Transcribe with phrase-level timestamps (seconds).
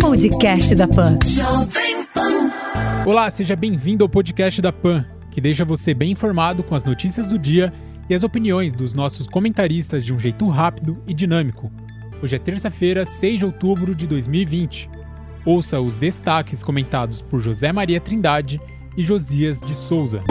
[0.00, 1.18] Podcast da Pan.
[3.04, 7.26] Olá, seja bem-vindo ao podcast da Pan, que deixa você bem informado com as notícias
[7.26, 7.70] do dia
[8.08, 11.70] e as opiniões dos nossos comentaristas de um jeito rápido e dinâmico.
[12.22, 14.88] Hoje é terça-feira, 6 de outubro de 2020.
[15.44, 18.58] Ouça os destaques comentados por José Maria Trindade
[18.96, 20.22] e Josias de Souza.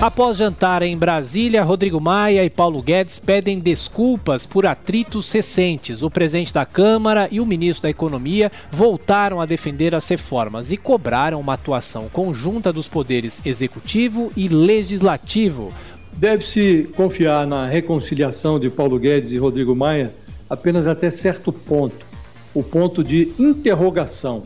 [0.00, 6.04] Após jantar em Brasília, Rodrigo Maia e Paulo Guedes pedem desculpas por atritos recentes.
[6.04, 10.76] O presidente da Câmara e o ministro da Economia voltaram a defender as reformas e
[10.76, 15.72] cobraram uma atuação conjunta dos poderes executivo e legislativo.
[16.12, 20.14] Deve-se confiar na reconciliação de Paulo Guedes e Rodrigo Maia
[20.48, 22.06] apenas até certo ponto
[22.54, 24.44] o ponto de interrogação.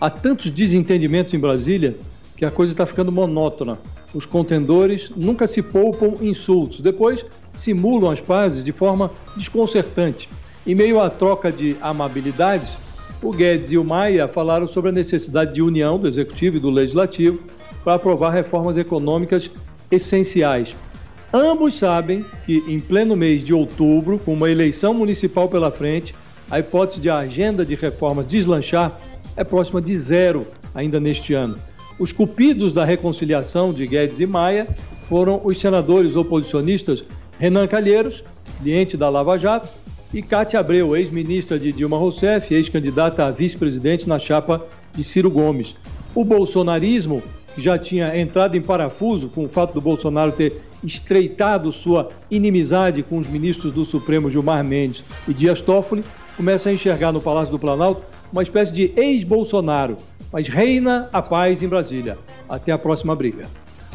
[0.00, 1.96] Há tantos desentendimentos em Brasília
[2.36, 3.76] que a coisa está ficando monótona
[4.14, 10.28] os contendores nunca se poupam insultos, depois simulam as pazes de forma desconcertante.
[10.66, 12.76] Em meio à troca de amabilidades,
[13.22, 16.70] o Guedes e o Maia falaram sobre a necessidade de união do Executivo e do
[16.70, 17.40] Legislativo
[17.82, 19.50] para aprovar reformas econômicas
[19.90, 20.74] essenciais.
[21.32, 26.14] Ambos sabem que, em pleno mês de outubro, com uma eleição municipal pela frente,
[26.50, 28.98] a hipótese de a agenda de reformas deslanchar
[29.36, 31.58] é próxima de zero ainda neste ano.
[31.98, 34.68] Os cupidos da reconciliação de Guedes e Maia
[35.08, 37.02] foram os senadores oposicionistas
[37.40, 38.22] Renan Calheiros,
[38.62, 39.68] cliente da Lava Jato,
[40.14, 45.74] e Cátia Abreu, ex-ministra de Dilma Rousseff, ex-candidata a vice-presidente na chapa de Ciro Gomes.
[46.14, 47.22] O bolsonarismo,
[47.54, 53.02] que já tinha entrado em parafuso com o fato do Bolsonaro ter estreitado sua inimizade
[53.02, 56.04] com os ministros do Supremo Gilmar Mendes e Dias Toffoli,
[56.36, 58.02] começa a enxergar no Palácio do Planalto
[58.32, 59.96] uma espécie de ex-Bolsonaro,
[60.32, 62.18] mas reina a paz em Brasília.
[62.48, 63.46] Até a próxima briga.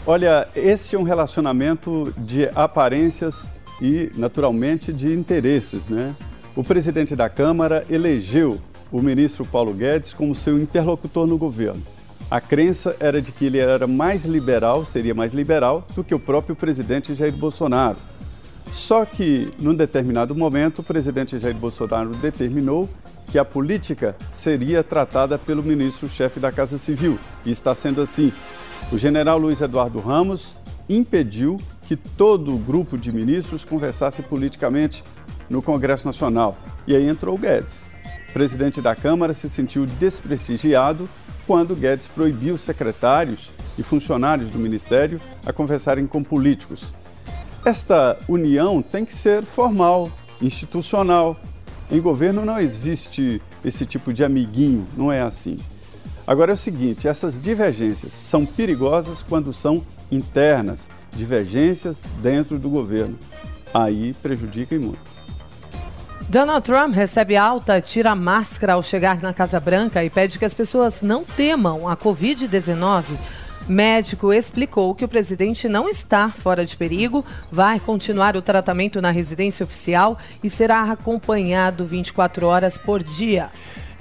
[0.06, 6.16] Olha, este é um relacionamento de aparências e, naturalmente, de interesses, né?
[6.56, 8.60] O presidente da Câmara elegeu
[8.92, 11.82] o ministro Paulo Guedes como seu interlocutor no governo.
[12.30, 16.20] A crença era de que ele era mais liberal, seria mais liberal, do que o
[16.20, 17.98] próprio presidente Jair Bolsonaro.
[18.72, 22.90] Só que, num determinado momento, o presidente Jair Bolsonaro determinou
[23.34, 27.18] que a política seria tratada pelo ministro-chefe da Casa Civil.
[27.44, 28.32] E está sendo assim.
[28.92, 35.04] O general Luiz Eduardo Ramos impediu que todo o grupo de ministros conversasse politicamente
[35.50, 36.56] no Congresso Nacional.
[36.86, 37.84] E aí entrou Guedes.
[38.30, 41.10] O presidente da Câmara se sentiu desprestigiado
[41.48, 43.50] quando Guedes proibiu secretários
[43.80, 46.94] e funcionários do ministério a conversarem com políticos.
[47.66, 51.36] Esta união tem que ser formal, institucional,
[51.94, 55.60] em governo não existe esse tipo de amiguinho, não é assim.
[56.26, 63.18] Agora é o seguinte: essas divergências são perigosas quando são internas, divergências dentro do governo.
[63.72, 65.14] Aí prejudica muito.
[66.28, 70.46] Donald Trump recebe alta, tira a máscara ao chegar na Casa Branca e pede que
[70.46, 73.04] as pessoas não temam a Covid-19.
[73.68, 79.10] Médico explicou que o presidente não está fora de perigo, vai continuar o tratamento na
[79.10, 83.50] residência oficial e será acompanhado 24 horas por dia.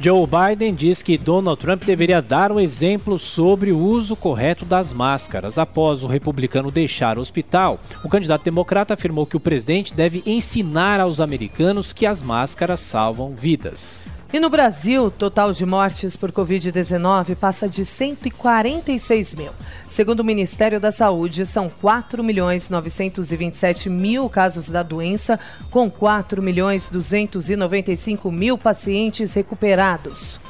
[0.01, 4.93] Joe Biden diz que Donald Trump deveria dar um exemplo sobre o uso correto das
[4.93, 5.59] máscaras.
[5.59, 10.99] Após o republicano deixar o hospital, o candidato democrata afirmou que o presidente deve ensinar
[10.99, 14.05] aos americanos que as máscaras salvam vidas.
[14.33, 19.53] E no Brasil, o total de mortes por Covid-19 passa de 146 mil.
[19.91, 25.39] Segundo o Ministério da Saúde, são 4 milhões 927 mil casos da doença,
[25.71, 30.41] com 4 milhões 295 mil pacientes recuperados.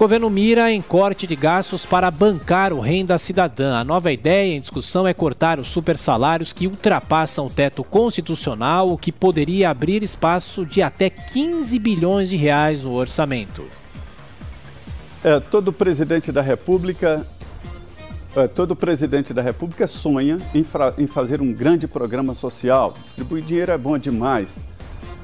[0.00, 3.76] Governo mira em corte de gastos para bancar o renda cidadã.
[3.76, 8.96] A nova ideia em discussão é cortar os supersalários que ultrapassam o teto constitucional, o
[8.96, 13.62] que poderia abrir espaço de até 15 bilhões de reais no orçamento.
[15.22, 17.26] É, todo presidente da República
[18.34, 20.64] é, todo presidente da República sonha em,
[20.96, 22.94] em fazer um grande programa social.
[23.04, 24.58] Distribuir dinheiro é bom demais.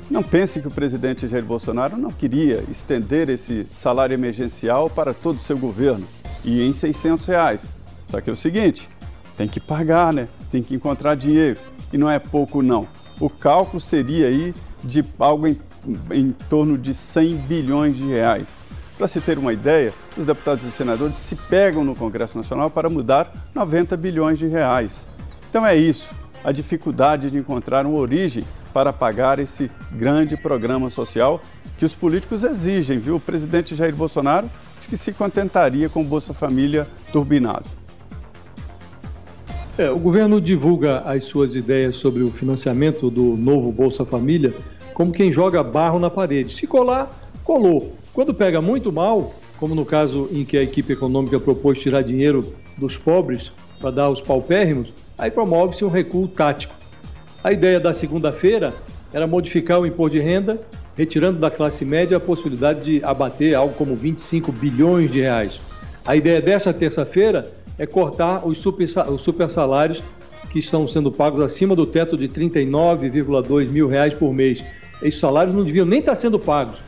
[0.08, 5.36] Não pense que o presidente Jair Bolsonaro não queria estender esse salário emergencial para todo
[5.36, 6.06] o seu governo
[6.44, 7.62] e em 600 reais.
[8.08, 8.88] Só que é o seguinte,
[9.36, 10.28] tem que pagar, né?
[10.50, 11.58] Tem que encontrar dinheiro
[11.92, 12.86] e não é pouco não.
[13.18, 14.54] O cálculo seria aí
[14.84, 15.58] de algo em,
[16.12, 18.48] em torno de 100 bilhões de reais.
[18.96, 22.88] Para se ter uma ideia, os deputados e senadores se pegam no Congresso Nacional para
[22.88, 25.04] mudar 90 bilhões de reais.
[25.50, 26.08] Então é isso,
[26.44, 31.40] a dificuldade de encontrar uma origem para pagar esse grande programa social
[31.78, 33.16] que os políticos exigem, viu?
[33.16, 37.64] O presidente Jair Bolsonaro disse que se contentaria com Bolsa Família turbinado.
[39.78, 44.54] É, o governo divulga as suas ideias sobre o financiamento do novo Bolsa Família
[44.94, 46.54] como quem joga barro na parede.
[46.54, 47.94] Se colar, colou.
[48.14, 52.54] Quando pega muito mal, como no caso em que a equipe econômica propôs tirar dinheiro
[52.78, 54.88] dos pobres para dar aos paupérrimos,
[55.18, 56.74] aí promove-se um recuo tático.
[57.42, 58.74] A ideia da segunda-feira
[59.12, 60.60] era modificar o imposto de renda,
[60.96, 65.60] retirando da classe média a possibilidade de abater algo como 25 bilhões de reais.
[66.04, 70.02] A ideia dessa terça-feira é cortar os super, os super salários
[70.50, 74.64] que estão sendo pagos acima do teto de 39,2 mil reais por mês.
[75.02, 76.78] Esses salários não deviam nem estar sendo pagos.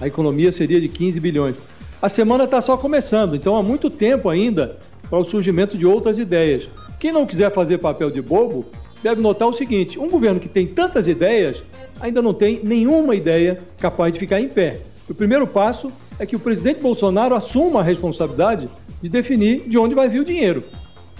[0.00, 1.56] A economia seria de 15 bilhões.
[2.00, 4.76] A semana está só começando, então há muito tempo ainda
[5.08, 6.68] para o surgimento de outras ideias.
[6.98, 8.64] Quem não quiser fazer papel de bobo
[9.02, 11.62] deve notar o seguinte: um governo que tem tantas ideias
[12.00, 14.80] ainda não tem nenhuma ideia capaz de ficar em pé.
[15.08, 18.68] O primeiro passo é que o presidente Bolsonaro assuma a responsabilidade
[19.02, 20.64] de definir de onde vai vir o dinheiro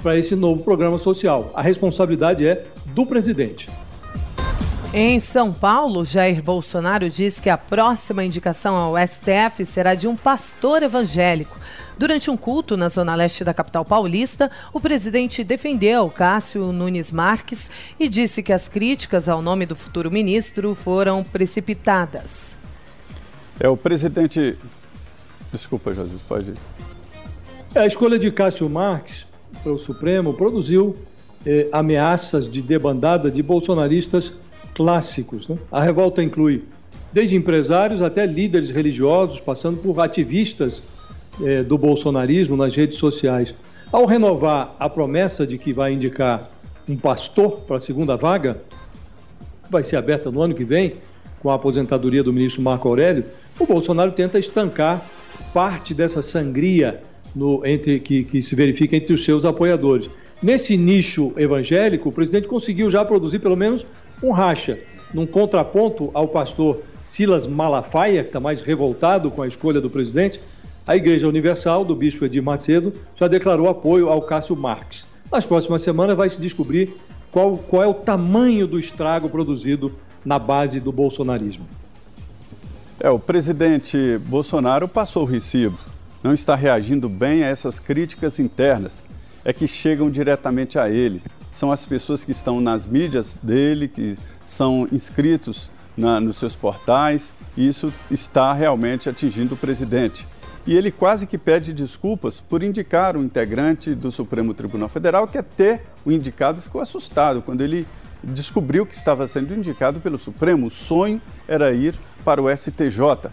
[0.02, 1.50] para esse novo programa social.
[1.54, 3.68] A responsabilidade é do presidente.
[4.94, 10.16] Em São Paulo, Jair Bolsonaro diz que a próxima indicação ao STF será de um
[10.16, 11.58] pastor evangélico.
[11.98, 17.70] Durante um culto na zona leste da capital paulista, o presidente defendeu Cássio Nunes Marques
[17.98, 22.54] e disse que as críticas ao nome do futuro ministro foram precipitadas.
[23.58, 24.58] É o presidente.
[25.50, 26.52] Desculpa, José, pode.
[27.74, 29.26] É, a escolha de Cássio Marques
[29.62, 30.94] para o Supremo produziu
[31.46, 34.34] eh, ameaças de debandada de bolsonaristas
[34.74, 35.48] clássicos.
[35.48, 35.56] Né?
[35.72, 36.64] A revolta inclui
[37.10, 40.82] desde empresários até líderes religiosos, passando por ativistas
[41.42, 43.54] eh, do bolsonarismo nas redes sociais.
[43.92, 46.50] Ao renovar a promessa de que vai indicar
[46.88, 48.60] um pastor para a segunda vaga,
[49.64, 50.94] que vai ser aberta no ano que vem,
[51.40, 53.24] com a aposentadoria do ministro Marco Aurélio,
[53.58, 55.04] o Bolsonaro tenta estancar
[55.52, 57.00] parte dessa sangria
[57.34, 60.08] no, entre, que, que se verifica entre os seus apoiadores.
[60.42, 63.86] Nesse nicho evangélico, o presidente conseguiu já produzir pelo menos
[64.22, 64.78] um racha,
[65.14, 70.40] num contraponto ao pastor Silas Malafaia, que está mais revoltado com a escolha do presidente,
[70.86, 75.06] a Igreja Universal, do bispo Edir Macedo, já declarou apoio ao Cássio Marques.
[75.30, 76.94] Nas próximas semanas vai se descobrir
[77.30, 79.92] qual, qual é o tamanho do estrago produzido
[80.24, 81.66] na base do bolsonarismo.
[83.00, 85.78] É, o presidente Bolsonaro passou o recibo,
[86.22, 89.04] não está reagindo bem a essas críticas internas,
[89.44, 91.20] é que chegam diretamente a ele
[91.56, 97.32] são as pessoas que estão nas mídias dele, que são inscritos na, nos seus portais,
[97.56, 100.28] e isso está realmente atingindo o presidente.
[100.66, 105.38] E ele quase que pede desculpas por indicar um integrante do Supremo Tribunal Federal, que
[105.38, 107.86] até o indicado ficou assustado quando ele
[108.22, 110.66] descobriu que estava sendo indicado pelo Supremo.
[110.66, 113.30] O sonho era ir para o STJ.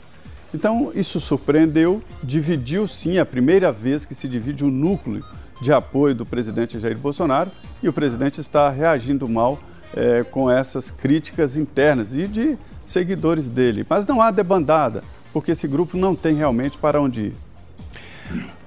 [0.53, 5.23] Então, isso surpreendeu, dividiu sim, a primeira vez que se divide o núcleo
[5.59, 7.49] de apoio do presidente Jair Bolsonaro
[7.81, 9.59] e o presidente está reagindo mal
[9.95, 13.83] é, com essas críticas internas e de seguidores dele.
[13.89, 15.03] Mas não há debandada,
[15.33, 17.33] porque esse grupo não tem realmente para onde ir.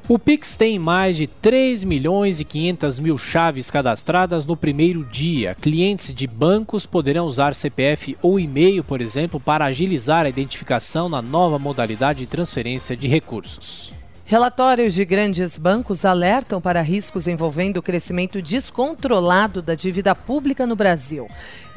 [0.09, 5.57] O Pix tem mais de 3 milhões e 500 mil chaves cadastradas no primeiro dia.
[5.57, 11.21] Clientes de bancos poderão usar CPF ou e-mail, por exemplo, para agilizar a identificação na
[11.21, 13.96] nova modalidade de transferência de recursos.
[14.29, 20.75] Relatórios de grandes bancos alertam para riscos envolvendo o crescimento descontrolado da dívida pública no
[20.75, 21.29] Brasil.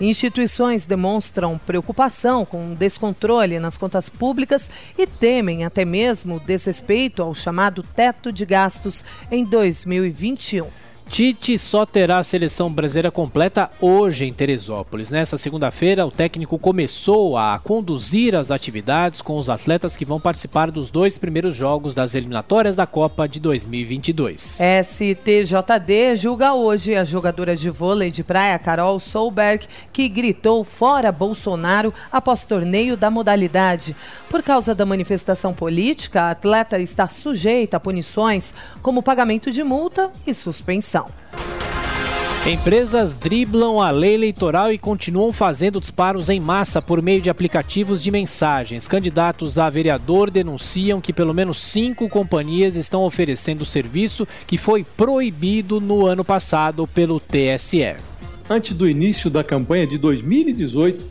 [0.02, 4.68] Instituições demonstram preocupação com o descontrole nas contas públicas
[4.98, 10.89] e temem até mesmo desrespeito ao chamado teto de gastos em 2021.
[11.10, 15.10] Tite só terá a seleção brasileira completa hoje em Teresópolis.
[15.10, 20.70] Nessa segunda-feira, o técnico começou a conduzir as atividades com os atletas que vão participar
[20.70, 24.60] dos dois primeiros jogos das eliminatórias da Copa de 2022.
[24.84, 31.92] STJD julga hoje a jogadora de vôlei de praia Carol Solberg, que gritou fora Bolsonaro
[32.12, 33.96] após torneio da modalidade.
[34.30, 40.12] Por causa da manifestação política, a atleta está sujeita a punições como pagamento de multa
[40.26, 40.99] e suspensão.
[42.48, 48.02] Empresas driblam a lei eleitoral e continuam fazendo disparos em massa por meio de aplicativos
[48.02, 48.88] de mensagens.
[48.88, 55.82] Candidatos a vereador denunciam que pelo menos cinco companhias estão oferecendo serviço que foi proibido
[55.82, 57.98] no ano passado pelo TSE.
[58.50, 61.06] Antes do início da campanha de 2018,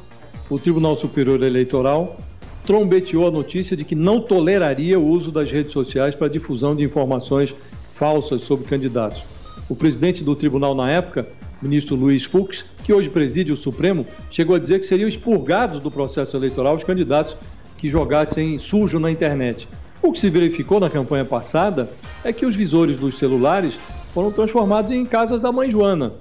[0.51, 2.17] o Tribunal Superior Eleitoral
[2.65, 6.83] trombeteou a notícia de que não toleraria o uso das redes sociais para difusão de
[6.83, 7.55] informações
[7.95, 9.38] falsas sobre candidatos.
[9.69, 11.29] O presidente do tribunal na época,
[11.61, 15.91] ministro Luiz Fux, que hoje preside o Supremo, chegou a dizer que seriam expurgados do
[15.91, 17.37] processo eleitoral os candidatos
[17.77, 19.69] que jogassem sujo na internet.
[20.03, 21.91] O que se verificou na campanha passada
[22.25, 23.79] é que os visores dos celulares
[24.15, 26.15] foram transformados em casas da mãe Joana.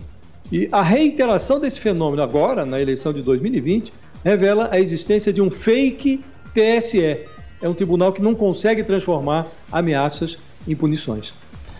[0.51, 5.49] E a reiteração desse fenômeno agora, na eleição de 2020, revela a existência de um
[5.49, 6.21] fake
[6.53, 7.25] TSE.
[7.61, 10.37] É um tribunal que não consegue transformar ameaças
[10.67, 11.33] em punições.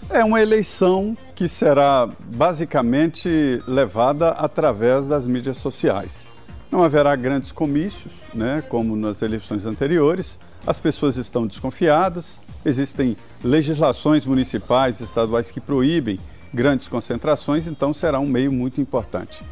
[0.09, 6.27] É uma eleição que será basicamente levada através das mídias sociais.
[6.71, 10.39] Não haverá grandes comícios, né, como nas eleições anteriores.
[10.65, 12.39] As pessoas estão desconfiadas.
[12.65, 16.19] Existem legislações municipais estaduais que proíbem
[16.53, 19.43] grandes concentrações, então será um meio muito importante.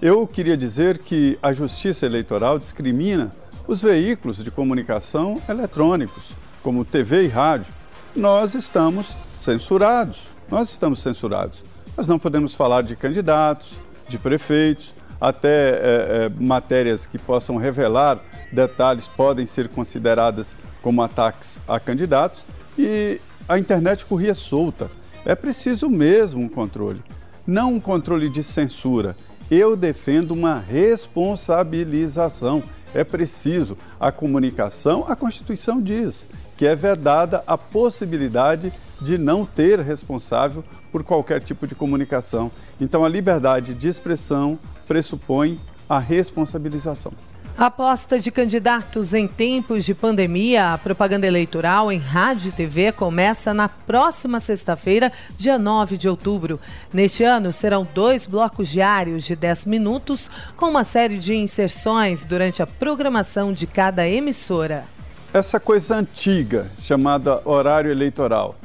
[0.00, 3.32] Eu queria dizer que a Justiça Eleitoral discrimina
[3.66, 6.32] os veículos de comunicação eletrônicos,
[6.62, 7.72] como TV e rádio.
[8.14, 9.06] Nós estamos
[9.44, 10.20] censurados.
[10.50, 11.62] Nós estamos censurados.
[11.96, 13.72] Nós não podemos falar de candidatos,
[14.08, 18.20] de prefeitos, até é, é, matérias que possam revelar
[18.52, 22.44] detalhes podem ser consideradas como ataques a candidatos
[22.78, 24.90] e a internet corria solta.
[25.24, 27.02] É preciso mesmo um controle,
[27.46, 29.16] não um controle de censura.
[29.50, 32.62] Eu defendo uma responsabilização.
[32.94, 39.80] É preciso a comunicação, a Constituição diz que é vedada a possibilidade de não ter
[39.80, 42.50] responsável por qualquer tipo de comunicação.
[42.80, 45.58] Então, a liberdade de expressão pressupõe
[45.88, 47.12] a responsabilização.
[47.56, 52.90] A aposta de candidatos em tempos de pandemia, a propaganda eleitoral em rádio e TV
[52.90, 56.58] começa na próxima sexta-feira, dia 9 de outubro.
[56.92, 62.60] Neste ano, serão dois blocos diários de 10 minutos, com uma série de inserções durante
[62.60, 64.84] a programação de cada emissora.
[65.32, 68.56] Essa coisa antiga, chamada horário eleitoral,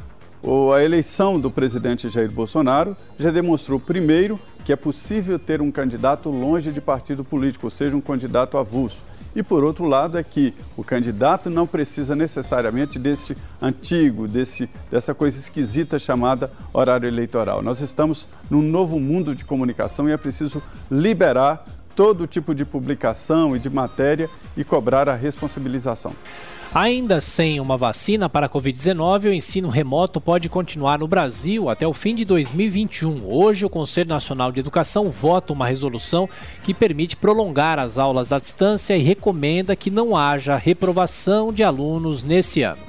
[0.74, 6.29] a eleição do presidente Jair Bolsonaro já demonstrou, primeiro, que é possível ter um candidato
[6.29, 8.98] longe de partido político, ou seja, um candidato avulso.
[9.36, 15.13] E por outro lado é que o candidato não precisa necessariamente desse antigo, desse, dessa
[15.13, 17.62] coisa esquisita chamada horário eleitoral.
[17.62, 21.63] Nós estamos num novo mundo de comunicação e é preciso liberar
[22.00, 26.13] todo tipo de publicação e de matéria e cobrar a responsabilização.
[26.74, 31.86] Ainda sem uma vacina para a Covid-19, o ensino remoto pode continuar no Brasil até
[31.86, 33.29] o fim de 2021.
[33.29, 36.29] Hoje, o Conselho Nacional de Educação vota uma resolução
[36.63, 42.24] que permite prolongar as aulas à distância e recomenda que não haja reprovação de alunos
[42.24, 42.79] nesse ano.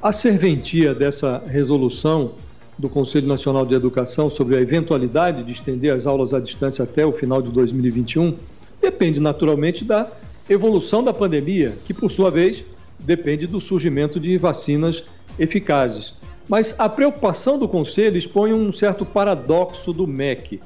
[0.00, 2.34] A serventia dessa resolução
[2.82, 7.06] do Conselho Nacional de Educação sobre a eventualidade de estender as aulas à distância até
[7.06, 8.36] o final de 2021
[8.80, 10.10] depende naturalmente da
[10.50, 12.64] evolução da pandemia, que por sua vez
[12.98, 15.04] depende do surgimento de vacinas
[15.38, 16.14] eficazes.
[16.48, 20.60] Mas a preocupação do Conselho expõe um certo paradoxo do MEC.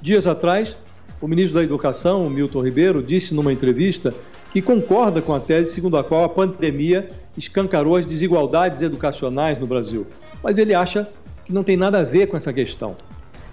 [0.00, 0.74] Dias atrás,
[1.20, 4.14] o ministro da Educação, Milton Ribeiro, disse numa entrevista
[4.50, 9.66] que concorda com a tese segundo a qual a pandemia escancarou as desigualdades educacionais no
[9.66, 10.06] Brasil.
[10.42, 11.06] Mas ele acha
[11.48, 12.94] que não tem nada a ver com essa questão.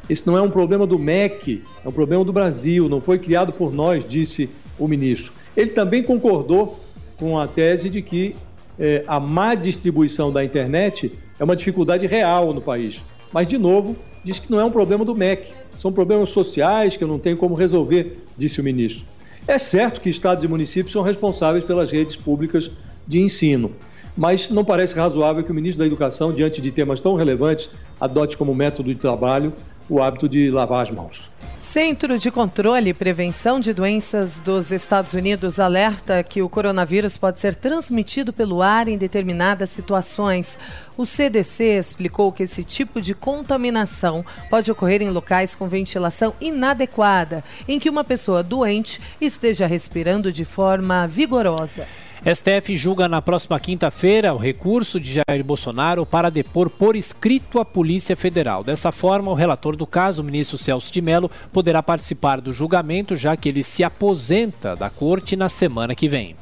[0.10, 3.54] Esse não é um problema do MEC, é um problema do Brasil, não foi criado
[3.54, 5.32] por nós, disse o ministro.
[5.56, 6.78] Ele também concordou
[7.18, 8.36] com a tese de que
[8.78, 13.02] é, a má distribuição da internet é uma dificuldade real no país.
[13.32, 17.04] Mas, de novo, diz que não é um problema do MEC, são problemas sociais que
[17.04, 19.06] eu não tenho como resolver, disse o ministro.
[19.48, 22.70] É certo que estados e municípios são responsáveis pelas redes públicas
[23.08, 23.72] de ensino,
[24.15, 27.69] mas não parece razoável que o ministro da Educação, diante de temas tão relevantes,
[28.00, 29.53] adote como método de trabalho
[29.89, 31.22] o hábito de lavar as mãos.
[31.60, 37.39] Centro de Controle e Prevenção de Doenças dos Estados Unidos alerta que o coronavírus pode
[37.39, 40.60] ser transmitido pelo ar em determinadas situações.
[40.95, 47.43] O CDC explicou que esse tipo de contaminação pode ocorrer em locais com ventilação inadequada,
[47.67, 51.88] em que uma pessoa doente esteja respirando de forma vigorosa.
[52.25, 57.65] STF julga na próxima quinta-feira o recurso de Jair Bolsonaro para depor por escrito a
[57.65, 58.63] Polícia Federal.
[58.63, 63.15] Dessa forma, o relator do caso, o ministro Celso de Mello, poderá participar do julgamento,
[63.15, 66.36] já que ele se aposenta da corte na semana que vem.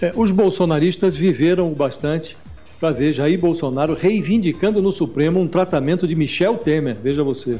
[0.00, 2.34] É, os bolsonaristas viveram bastante
[2.80, 6.96] para ver Jair Bolsonaro reivindicando no Supremo um tratamento de Michel Temer.
[6.96, 7.56] Veja você.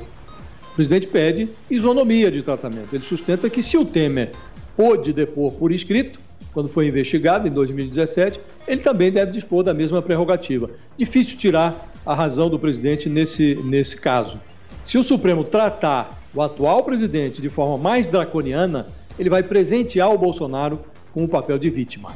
[0.72, 2.94] O presidente pede isonomia de tratamento.
[2.94, 4.32] Ele sustenta que se o Temer
[4.74, 10.02] pôde depor por escrito, quando foi investigado em 2017, ele também deve dispor da mesma
[10.02, 10.70] prerrogativa.
[10.96, 14.40] Difícil tirar a razão do presidente nesse, nesse caso.
[14.84, 18.88] Se o Supremo tratar o atual presidente de forma mais draconiana,
[19.18, 20.80] ele vai presentear o Bolsonaro
[21.12, 22.12] com o papel de vítima.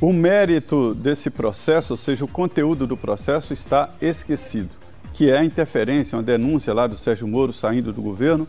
[0.00, 4.70] O mérito desse processo, ou seja, o conteúdo do processo, está esquecido,
[5.12, 8.46] que é a interferência, uma denúncia lá do Sérgio Moro saindo do governo,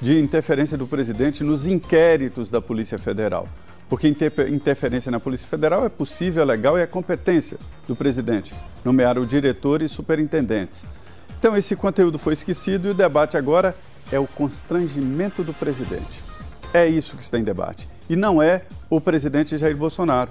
[0.00, 3.48] de interferência do presidente nos inquéritos da Polícia Federal
[3.88, 8.52] porque interferência na Polícia Federal é possível, é legal e é competência do presidente
[8.84, 10.84] nomear o diretor e superintendentes.
[11.38, 13.76] Então, esse conteúdo foi esquecido e o debate agora
[14.10, 16.22] é o constrangimento do presidente.
[16.72, 17.88] É isso que está em debate.
[18.08, 20.30] E não é o presidente Jair Bolsonaro.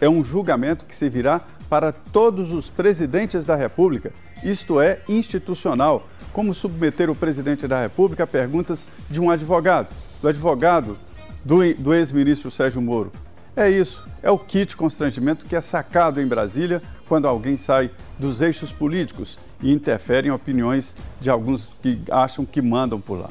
[0.00, 4.12] É um julgamento que servirá para todos os presidentes da República,
[4.44, 9.88] isto é, institucional, como submeter o presidente da República a perguntas de um advogado,
[10.22, 10.96] do advogado
[11.46, 13.12] do, do ex-ministro Sérgio Moro.
[13.54, 17.88] É isso, é o kit constrangimento que é sacado em Brasília quando alguém sai
[18.18, 23.30] dos eixos políticos e interfere em opiniões de alguns que acham que mandam por lá.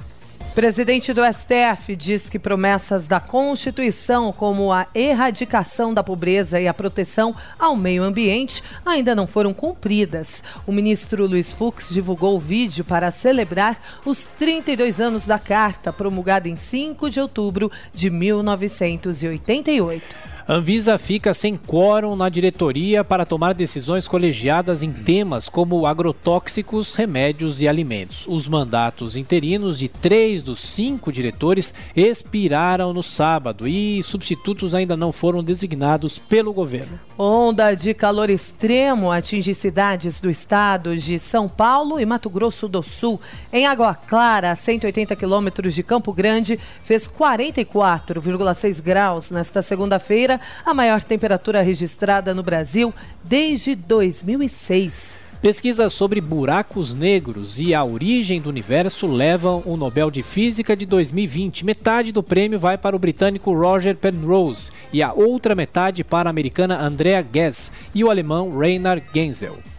[0.56, 6.74] Presidente do STF diz que promessas da Constituição, como a erradicação da pobreza e a
[6.74, 10.42] proteção ao meio ambiente, ainda não foram cumpridas.
[10.66, 16.48] O ministro Luiz Fux divulgou o vídeo para celebrar os 32 anos da Carta, promulgada
[16.48, 20.35] em 5 de outubro de 1988.
[20.48, 27.64] Anvisa fica sem quórum na diretoria para tomar decisões colegiadas em temas como agrotóxicos, remédios
[27.64, 28.28] e alimentos.
[28.28, 35.12] Os mandatos interinos de três dos cinco diretores expiraram no sábado e substitutos ainda não
[35.12, 37.00] foram designados pelo governo.
[37.18, 42.84] Onda de calor extremo atinge cidades do estado de São Paulo e Mato Grosso do
[42.84, 43.20] Sul.
[43.52, 50.35] Em Água Clara, a 180 quilômetros de Campo Grande, fez 44,6 graus nesta segunda-feira
[50.65, 55.25] a maior temperatura registrada no Brasil desde 2006.
[55.42, 60.88] Pesquisas sobre buracos negros e a origem do universo levam o Nobel de Física de
[60.88, 61.63] 2020.
[61.63, 66.32] Metade do prêmio vai para o britânico Roger Penrose e a outra metade para a
[66.32, 69.75] americana Andrea Ghez e o alemão Reinhard Genzel.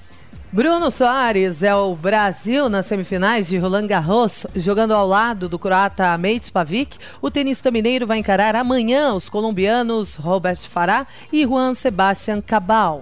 [0.52, 6.16] Bruno Soares é o Brasil nas semifinais de Roland Garros, jogando ao lado do croata
[6.16, 6.98] Mate Pavic.
[7.20, 13.00] O tenista mineiro vai encarar amanhã os colombianos Robert Farah e Juan Sebastian Cabal.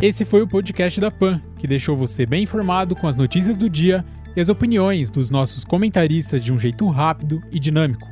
[0.00, 3.68] Esse foi o podcast da PAN, que deixou você bem informado com as notícias do
[3.68, 4.04] dia
[4.34, 8.08] e as opiniões dos nossos comentaristas de um jeito rápido e dinâmico.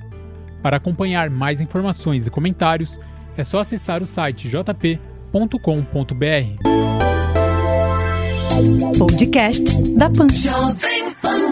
[0.62, 3.00] Para acompanhar mais informações e comentários,
[3.36, 4.90] é só acessar o site jp.com.br.
[8.98, 11.49] Podcast da Pan.